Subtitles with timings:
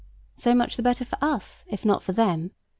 [0.33, 2.49] So much the better for us, if not for them.